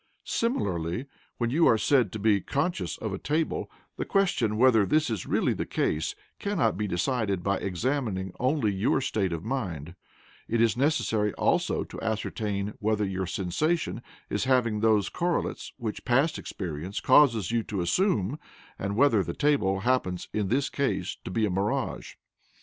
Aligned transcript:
Similarly, 0.25 1.05
when 1.37 1.51
you 1.51 1.67
are 1.67 1.77
said 1.77 2.11
to 2.11 2.17
be 2.17 2.41
"conscious" 2.41 2.97
of 2.97 3.13
a 3.13 3.19
table, 3.19 3.69
the 3.97 4.03
question 4.03 4.57
whether 4.57 4.83
this 4.83 5.11
is 5.11 5.27
really 5.27 5.53
the 5.53 5.67
case 5.67 6.15
cannot 6.39 6.75
be 6.75 6.87
decided 6.87 7.43
by 7.43 7.57
examining 7.57 8.33
only 8.39 8.73
your 8.73 8.99
state 8.99 9.31
of 9.31 9.45
mind: 9.45 9.93
it 10.47 10.59
is 10.59 10.75
necessary 10.75 11.33
also 11.35 11.83
to 11.83 12.01
ascertain 12.01 12.73
whether 12.79 13.05
your 13.05 13.27
sensation 13.27 14.01
is 14.27 14.45
having 14.45 14.79
those 14.79 15.07
correlates 15.07 15.71
which 15.77 16.03
past 16.03 16.39
experience 16.39 16.99
causes 16.99 17.51
you 17.51 17.61
to 17.61 17.81
assume, 17.81 18.39
or 18.79 18.91
whether 18.93 19.23
the 19.23 19.35
table 19.35 19.81
happens, 19.81 20.29
in 20.33 20.47
this 20.47 20.67
case, 20.67 21.17
to 21.23 21.29
be 21.29 21.45
a 21.45 21.51
mirage. 21.51 22.15